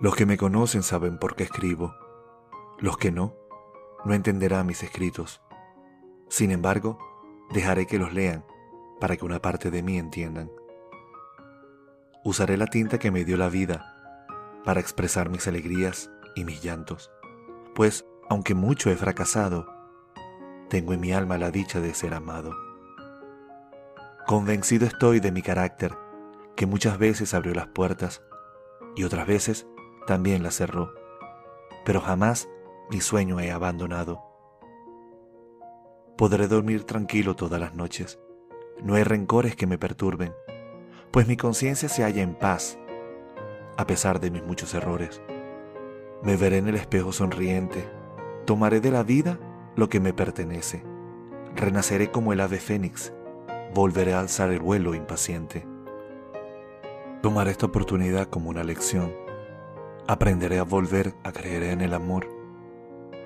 [0.00, 1.92] Los que me conocen saben por qué escribo.
[2.78, 3.34] Los que no,
[4.04, 5.40] no entenderán mis escritos.
[6.28, 6.98] Sin embargo,
[7.50, 8.44] dejaré que los lean
[9.00, 10.52] para que una parte de mí entiendan.
[12.24, 13.96] Usaré la tinta que me dio la vida
[14.64, 17.10] para expresar mis alegrías y mis llantos,
[17.74, 19.66] pues, aunque mucho he fracasado,
[20.68, 22.54] tengo en mi alma la dicha de ser amado.
[24.26, 25.96] Convencido estoy de mi carácter,
[26.54, 28.22] que muchas veces abrió las puertas
[28.94, 29.66] y otras veces
[30.08, 30.94] también las cerró,
[31.84, 32.48] pero jamás
[32.90, 34.22] mi sueño he abandonado.
[36.16, 38.18] Podré dormir tranquilo todas las noches,
[38.82, 40.32] no hay rencores que me perturben,
[41.10, 42.78] pues mi conciencia se halla en paz,
[43.76, 45.20] a pesar de mis muchos errores.
[46.22, 47.86] Me veré en el espejo sonriente,
[48.46, 49.38] tomaré de la vida
[49.76, 50.82] lo que me pertenece,
[51.54, 53.12] renaceré como el ave fénix,
[53.74, 55.66] volveré a alzar el vuelo impaciente.
[57.20, 59.27] Tomaré esta oportunidad como una lección,
[60.08, 62.28] aprenderé a volver a creer en el amor,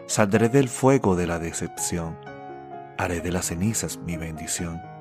[0.06, 2.18] saldré del fuego de la decepción,
[2.98, 4.92] haré de las cenizas mi bendición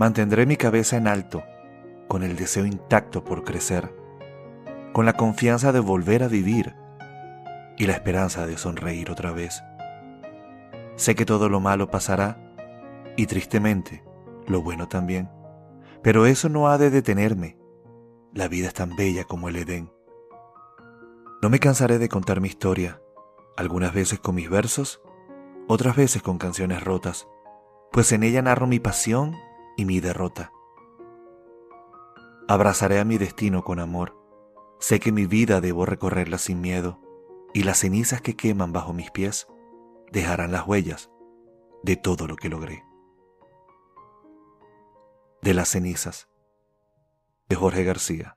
[0.00, 1.42] Mantendré mi cabeza en alto,
[2.08, 3.94] con el deseo intacto por crecer,
[4.94, 6.74] con la confianza de volver a vivir
[7.76, 9.62] y la esperanza de sonreír otra vez.
[10.96, 12.38] Sé que todo lo malo pasará
[13.14, 14.02] y tristemente
[14.46, 15.28] lo bueno también,
[16.02, 17.58] pero eso no ha de detenerme.
[18.32, 19.90] La vida es tan bella como el Edén.
[21.42, 23.00] No me cansaré de contar mi historia,
[23.56, 25.00] algunas veces con mis versos,
[25.68, 27.28] otras veces con canciones rotas,
[27.92, 29.34] pues en ella narro mi pasión
[29.76, 30.52] y mi derrota.
[32.46, 34.18] Abrazaré a mi destino con amor.
[34.80, 37.00] Sé que mi vida debo recorrerla sin miedo,
[37.54, 39.46] y las cenizas que queman bajo mis pies
[40.12, 41.10] dejarán las huellas
[41.82, 42.84] de todo lo que logré.
[45.40, 46.28] De las cenizas,
[47.48, 48.36] de Jorge García.